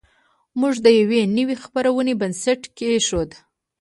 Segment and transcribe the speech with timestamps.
[0.59, 3.31] موږ د یوې نوې خپرونې بنسټ کېښود